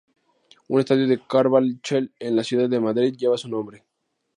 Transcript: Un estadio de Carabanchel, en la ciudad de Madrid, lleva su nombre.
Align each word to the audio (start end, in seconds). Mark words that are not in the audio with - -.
Un 0.67 0.79
estadio 0.79 1.07
de 1.07 1.19
Carabanchel, 1.21 2.11
en 2.17 2.35
la 2.35 2.43
ciudad 2.43 2.67
de 2.67 2.79
Madrid, 2.79 3.13
lleva 3.15 3.37
su 3.37 3.47
nombre. 3.47 3.83